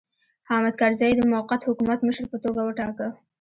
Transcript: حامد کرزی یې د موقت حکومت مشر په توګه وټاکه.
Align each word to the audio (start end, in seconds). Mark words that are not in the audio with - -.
حامد 0.49 0.73
کرزی 0.79 1.05
یې 1.09 1.17
د 1.17 1.21
موقت 1.33 1.61
حکومت 1.69 1.99
مشر 2.07 2.25
په 2.31 2.37
توګه 2.43 2.61
وټاکه. 2.63 3.07